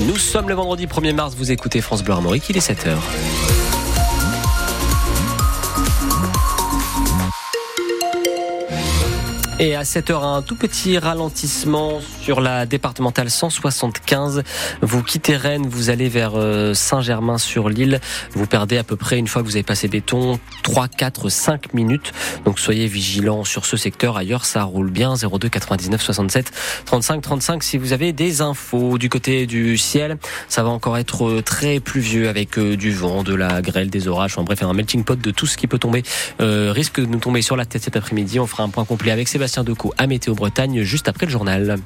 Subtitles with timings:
[0.00, 2.96] Nous sommes le vendredi 1er mars, vous écoutez France Bleu Armorique, il est 7h.
[9.58, 14.42] Et à 7h, un tout petit ralentissement sur la départementale 175.
[14.82, 18.00] Vous quittez Rennes, vous allez vers euh, Saint-Germain-sur-Lille.
[18.32, 21.72] Vous perdez à peu près, une fois que vous avez passé béton, 3, 4, 5
[21.72, 22.12] minutes.
[22.44, 24.18] Donc soyez vigilants sur ce secteur.
[24.18, 25.14] Ailleurs, ça roule bien.
[25.14, 26.52] 02 99 67
[26.84, 28.98] 35 35 si vous avez des infos.
[28.98, 30.18] Du côté du ciel,
[30.50, 34.06] ça va encore être euh, très pluvieux avec euh, du vent, de la grêle, des
[34.06, 34.32] orages.
[34.34, 36.02] Enfin bref, un melting pot de tout ce qui peut tomber.
[36.40, 38.38] Risque de nous tomber sur la tête cet après-midi.
[38.38, 41.30] On fera un point complet avec Sébastien Sébastien Decaux à Météo Bretagne juste après le
[41.30, 41.76] journal.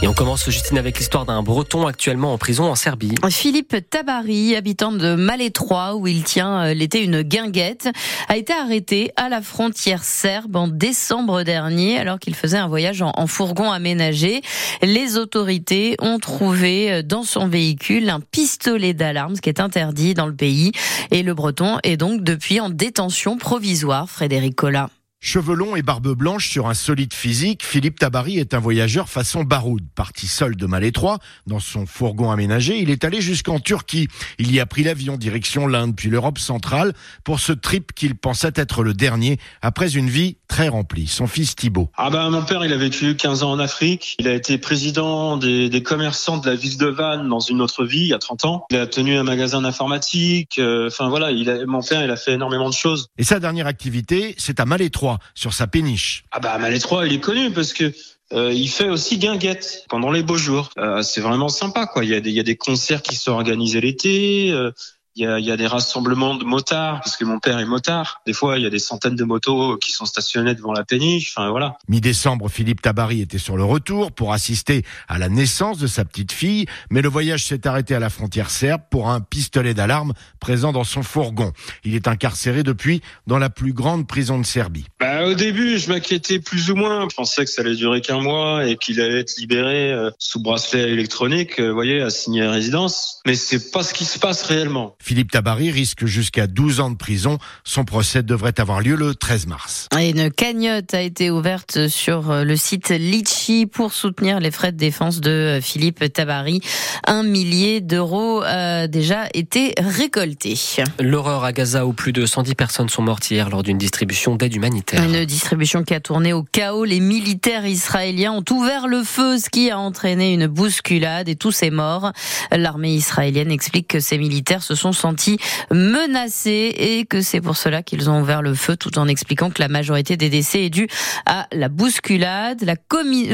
[0.00, 3.16] Et on commence, Justine, avec l'histoire d'un Breton actuellement en prison en Serbie.
[3.30, 7.88] Philippe Tabari, habitant de Malétroit, où il tient euh, l'été une guinguette,
[8.28, 13.02] a été arrêté à la frontière serbe en décembre dernier, alors qu'il faisait un voyage
[13.02, 14.42] en fourgon aménagé.
[14.82, 20.14] Les autorités ont trouvé euh, dans son véhicule un pistolet d'alarme, ce qui est interdit
[20.14, 20.70] dans le pays.
[21.10, 24.90] Et le Breton est donc depuis en détention provisoire, Frédéric Collat.
[25.20, 29.42] Cheveux longs et barbe blanche sur un solide physique, Philippe Tabary est un voyageur façon
[29.42, 29.82] baroud.
[29.96, 34.06] Parti seul de Malétroit, dans son fourgon aménagé, il est allé jusqu'en Turquie.
[34.38, 36.92] Il y a pris l'avion direction l'Inde puis l'Europe centrale
[37.24, 41.08] pour ce trip qu'il pensait être le dernier après une vie très remplie.
[41.08, 41.90] Son fils Thibault.
[41.96, 44.14] Ah ben, mon père, il a vécu 15 ans en Afrique.
[44.20, 47.84] Il a été président des, des commerçants de la ville de Vannes dans une autre
[47.84, 48.66] vie, il y a 30 ans.
[48.70, 50.60] Il a tenu un magasin d'informatique.
[50.60, 53.08] Euh, enfin voilà, il a, mon père, il a fait énormément de choses.
[53.18, 56.24] Et sa dernière activité, c'est à Malétroit sur sa péniche.
[56.32, 57.92] Ah bah Malétroit, il est connu parce que
[58.32, 60.70] euh, il fait aussi guinguette pendant les beaux jours.
[60.78, 62.04] Euh, c'est vraiment sympa, quoi.
[62.04, 64.50] Il y a des, concerts qui sont organisés l'été.
[64.52, 64.72] Euh,
[65.18, 67.64] il y, a, il y a, des rassemblements de motards, parce que mon père est
[67.64, 68.22] motard.
[68.24, 71.34] Des fois, il y a des centaines de motos qui sont stationnées devant la péniche.
[71.36, 71.76] Enfin, voilà.
[71.88, 76.30] Mi-décembre, Philippe Tabary était sur le retour pour assister à la naissance de sa petite
[76.30, 80.72] fille, mais le voyage s'est arrêté à la frontière serbe pour un pistolet d'alarme présent
[80.72, 81.52] dans son fourgon.
[81.84, 84.86] Il est incarcéré depuis dans la plus grande prison de Serbie.
[85.00, 87.08] Bah, au début, je m'inquiétais plus ou moins.
[87.10, 90.40] Je pensais que ça allait durer qu'un mois et qu'il allait être libéré euh, sous
[90.40, 93.20] bracelet électronique, euh, vous voyez, assigné à résidence.
[93.26, 94.96] Mais c'est pas ce qui se passe réellement.
[95.08, 97.38] Philippe Tabary risque jusqu'à 12 ans de prison.
[97.64, 99.88] Son procès devrait avoir lieu le 13 mars.
[99.98, 104.76] une cagnotte a été ouverte sur euh, le site Litchi pour soutenir les frais de
[104.76, 106.60] défense de euh, Philippe Tabary.
[107.06, 110.58] Un millier d'euros a déjà été récolté.
[111.00, 114.54] L'horreur à Gaza où plus de 110 personnes sont mortes hier lors d'une distribution d'aide
[114.54, 115.02] humanitaire.
[115.02, 116.84] Une distribution qui a tourné au chaos.
[116.84, 121.52] Les militaires israéliens ont ouvert le feu, ce qui a entraîné une bousculade et tous
[121.52, 122.12] ces morts.
[122.52, 125.38] L'armée israélienne explique que ces militaires se sont sentis
[125.70, 129.60] menacés et que c'est pour cela qu'ils ont ouvert le feu tout en expliquant que
[129.60, 130.88] la majorité des décès est due
[131.26, 132.62] à la bousculade.
[132.62, 132.74] La,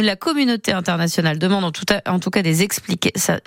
[0.02, 2.66] la communauté internationale demande en tout, en tout cas des,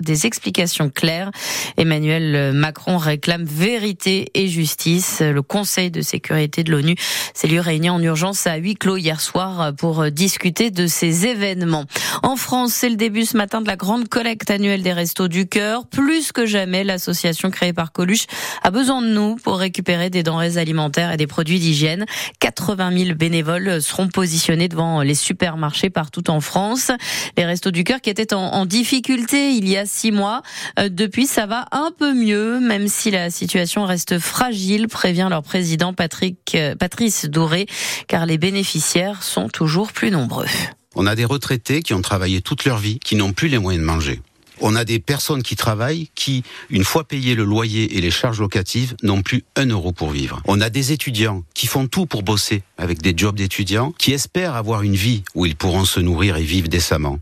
[0.00, 1.30] des explications claires.
[1.76, 5.20] Emmanuel Macron réclame vérité et justice.
[5.20, 6.96] Le Conseil de sécurité de l'ONU
[7.34, 11.84] s'est lui réuni en urgence à huis clos hier soir pour discuter de ces événements.
[12.22, 15.46] En France, c'est le début ce matin de la grande collecte annuelle des Restos du
[15.46, 15.86] Cœur.
[15.86, 18.26] Plus que jamais, l'association créée par Coluche
[18.62, 22.06] a besoin de nous pour récupérer des denrées alimentaires et des produits d'hygiène.
[22.38, 26.92] 80 000 bénévoles seront positionnés devant les supermarchés partout en France.
[27.36, 30.42] Les Restos du Cœur qui étaient en, difficulté il y a six mois.
[30.78, 35.42] Euh, depuis, ça va un peu mieux, même si la situation reste fragile, prévient leur
[35.42, 37.66] président Patrick, euh, Patrice Doré,
[38.06, 40.46] car les bénéficiaires sont toujours plus nombreux.
[40.94, 43.82] On a des retraités qui ont travaillé toute leur vie, qui n'ont plus les moyens
[43.82, 44.20] de manger.
[44.60, 48.40] On a des personnes qui travaillent qui, une fois payé le loyer et les charges
[48.40, 50.42] locatives, n'ont plus un euro pour vivre.
[50.46, 54.54] On a des étudiants qui font tout pour bosser avec des jobs d'étudiants, qui espèrent
[54.54, 57.18] avoir une vie où ils pourront se nourrir et vivre décemment.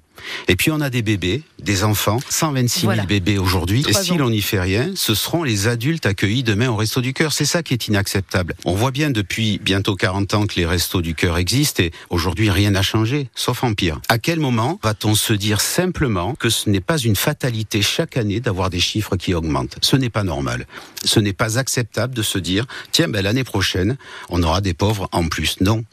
[0.49, 3.85] Et puis on a des bébés, des enfants, 126 000 bébés aujourd'hui.
[3.89, 7.13] Et si l'on n'y fait rien, ce seront les adultes accueillis demain au Resto du
[7.13, 7.33] Cœur.
[7.33, 8.55] C'est ça qui est inacceptable.
[8.65, 12.51] On voit bien depuis bientôt 40 ans que les Restos du Cœur existent et aujourd'hui
[12.51, 14.01] rien n'a changé, sauf en pire.
[14.09, 18.41] À quel moment va-t-on se dire simplement que ce n'est pas une fatalité chaque année
[18.41, 19.77] d'avoir des chiffres qui augmentent?
[19.83, 20.67] Ce n'est pas normal.
[21.05, 23.97] Ce n'est pas acceptable de se dire, tiens, ben, l'année prochaine,
[24.29, 25.57] on aura des pauvres en plus.
[25.61, 25.85] Non,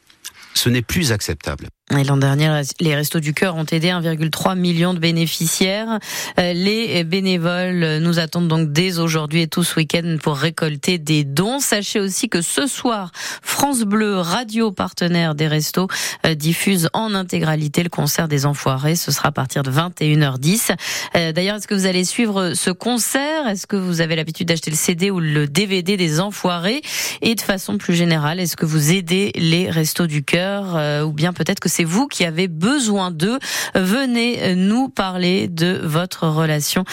[0.53, 1.69] ce n'est plus acceptable.
[1.91, 5.99] L'an dernier, les Restos du Cœur ont aidé 1,3 million de bénéficiaires.
[6.39, 11.25] Euh, les bénévoles nous attendent donc dès aujourd'hui et tout ce week-end pour récolter des
[11.25, 11.59] dons.
[11.59, 15.87] Sachez aussi que ce soir, France Bleu, radio partenaire des Restos,
[16.25, 18.95] euh, diffuse en intégralité le concert des Enfoirés.
[18.95, 20.71] Ce sera à partir de 21h10.
[21.15, 23.47] Euh, d'ailleurs, est-ce que vous allez suivre ce concert?
[23.47, 26.81] Est-ce que vous avez l'habitude d'acheter le CD ou le DVD des Enfoirés?
[27.21, 31.33] Et de façon plus générale, est-ce que vous aidez les Restos du Cœur Ou bien
[31.33, 33.39] peut-être que c'est vous qui avez besoin d'eux.
[33.73, 36.83] Venez nous parler de votre relation,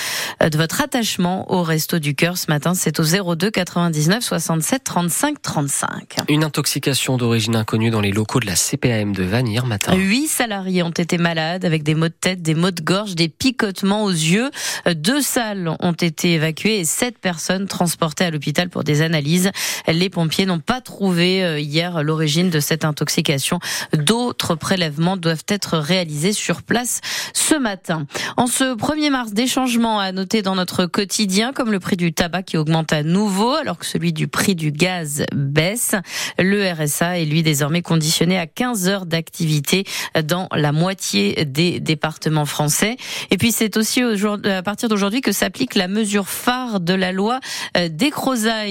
[0.41, 2.73] de votre attachement au Resto du Cœur ce matin.
[2.75, 6.17] C'est au 02 99 67 35 35.
[6.29, 9.95] Une intoxication d'origine inconnue dans les locaux de la CPAM de Vannes hier matin.
[9.95, 13.29] Huit salariés ont été malades avec des maux de tête, des maux de gorge, des
[13.29, 14.51] picotements aux yeux.
[14.95, 19.51] Deux salles ont été évacuées et sept personnes transportées à l'hôpital pour des analyses.
[19.87, 23.59] Les pompiers n'ont pas trouvé euh, hier l'origine de cette intoxication.
[23.93, 27.01] D'autres prélèvements doivent être réalisés sur place
[27.33, 28.07] ce matin.
[28.37, 32.13] En ce 1er mars, des changements à noter dans notre quotidien, comme le prix du
[32.13, 35.97] tabac qui augmente à nouveau, alors que celui du prix du gaz baisse.
[36.39, 39.83] Le RSA est lui désormais conditionné à 15 heures d'activité
[40.23, 42.97] dans la moitié des départements français.
[43.33, 44.03] Et puis c'est aussi
[44.45, 47.41] à partir d'aujourd'hui que s'applique la mesure phare de la loi
[47.77, 48.13] euh, des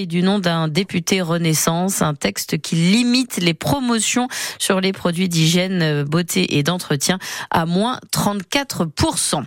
[0.07, 4.29] du nom d'un député Renaissance, un texte qui limite les promotions
[4.59, 7.19] sur les produits d'hygiène, beauté et d'entretien
[7.49, 9.43] à moins 34%.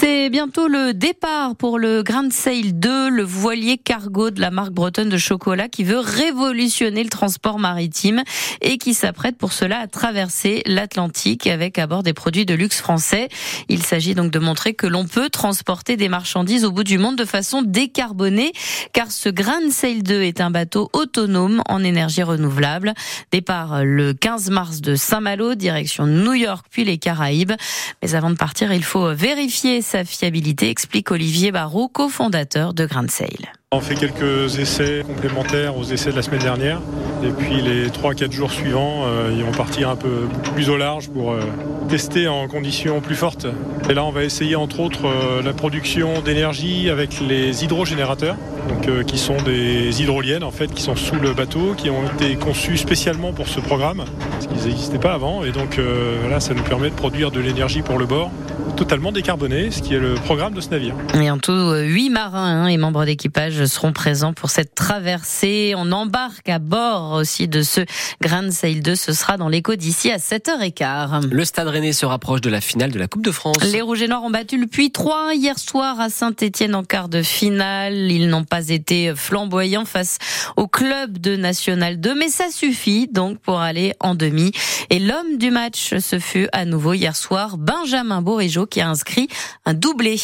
[0.00, 4.70] C'est bientôt le départ pour le Grand Sail 2, le voilier cargo de la marque
[4.70, 8.22] bretonne de chocolat qui veut révolutionner le transport maritime
[8.60, 12.80] et qui s'apprête pour cela à traverser l'Atlantique avec à bord des produits de luxe
[12.80, 13.28] français.
[13.68, 17.16] Il s'agit donc de montrer que l'on peut transporter des marchandises au bout du monde
[17.16, 18.52] de façon décarbonée
[18.92, 22.94] car ce Grand Sail 2 est un bateau autonome en énergie renouvelable.
[23.32, 27.54] Départ le 15 mars de Saint-Malo, direction New York puis les Caraïbes.
[28.00, 33.08] Mais avant de partir, il faut vérifier sa fiabilité, explique Olivier Barrault, cofondateur de Grand
[33.10, 33.48] Sail.
[33.72, 36.82] On fait quelques essais complémentaires aux essais de la semaine dernière.
[37.24, 41.08] Et puis les 3-4 jours suivants, euh, ils vont partir un peu plus au large
[41.08, 41.40] pour euh,
[41.88, 43.46] tester en conditions plus fortes.
[43.88, 48.36] Et là, on va essayer entre autres euh, la production d'énergie avec les hydrogénérateurs,
[48.68, 52.36] donc, qui sont des hydroliennes en fait, qui sont sous le bateau, qui ont été
[52.36, 55.44] conçus spécialement pour ce programme, parce qu'ils n'existaient pas avant.
[55.44, 55.80] Et donc
[56.28, 58.30] là, ça nous permet de produire de l'énergie pour le bord
[58.78, 60.94] totalement décarboné, ce qui est le programme de ce navire.
[61.20, 65.74] Et en tout, huit marins hein, et membres d'équipage seront présents pour cette traversée.
[65.76, 67.80] On embarque à bord aussi de ce
[68.20, 68.94] Grand Sail 2.
[68.94, 71.28] Ce sera dans l'écho d'ici à 7h15.
[71.28, 73.56] Le Stade Rennais se rapproche de la finale de la Coupe de France.
[73.64, 77.08] Les Rouges et Noirs ont battu le Puy 3 hier soir à Saint-Etienne en quart
[77.08, 77.96] de finale.
[78.12, 80.18] Ils n'ont pas été flamboyants face
[80.56, 84.52] au club de National 2, mais ça suffit donc pour aller en demi.
[84.90, 89.28] Et l'homme du match, ce fut à nouveau hier soir Benjamin Bourigeau qui a inscrit
[89.64, 90.18] un doublé.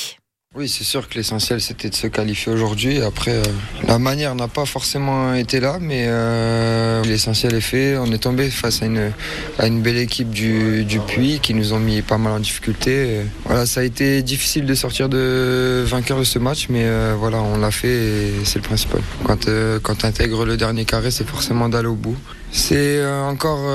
[0.56, 3.02] Oui, c'est sûr que l'essentiel c'était de se qualifier aujourd'hui.
[3.02, 3.42] Après, euh,
[3.88, 7.98] la manière n'a pas forcément été là, mais euh, l'essentiel est fait.
[7.98, 12.02] On est tombé face à une, belle équipe du, du Puy qui nous ont mis
[12.02, 13.22] pas mal en difficulté.
[13.46, 17.42] Voilà, ça a été difficile de sortir de vainqueur de ce match, mais euh, voilà,
[17.42, 19.00] on l'a fait et c'est le principal.
[19.24, 19.48] Quand,
[19.82, 22.16] quand tu intègres le dernier carré, c'est forcément d'aller au bout.
[22.52, 23.68] C'est encore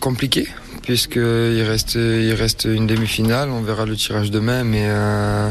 [0.00, 0.48] compliqué
[0.82, 3.50] puisqu'il reste, il reste une demi-finale.
[3.50, 5.50] On verra le tirage demain, mais, euh,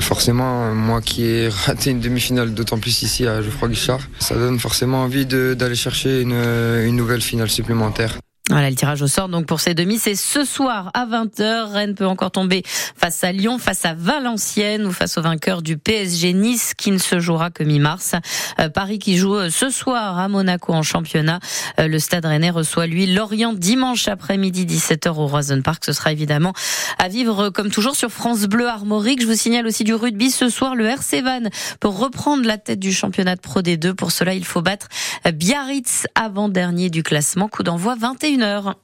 [0.00, 4.58] forcément, moi qui ai raté une demi-finale, d'autant plus ici à Geoffroy Guichard, ça donne
[4.58, 8.18] forcément envie d'aller chercher une nouvelle finale supplémentaire.
[8.54, 11.72] Voilà, le tirage au sort donc pour ces demi, c'est ce soir à 20h.
[11.72, 15.76] Rennes peut encore tomber face à Lyon, face à Valenciennes ou face au vainqueur du
[15.76, 18.14] PSG Nice qui ne se jouera que mi-mars.
[18.60, 21.40] Euh, Paris qui joue euh, ce soir à Monaco en championnat.
[21.80, 25.82] Euh, le Stade Rennais reçoit lui Lorient dimanche après-midi 17h au Roison Park.
[25.84, 26.52] Ce sera évidemment
[26.98, 29.20] à vivre comme toujours sur France Bleu Armorique.
[29.20, 31.42] Je vous signale aussi du rugby ce soir le RC Van
[31.80, 33.94] pour reprendre la tête du championnat de Pro D2.
[33.94, 34.86] Pour cela, il faut battre
[35.24, 37.48] Biarritz avant-dernier du classement.
[37.48, 38.83] Coup d'envoi 21 une heure.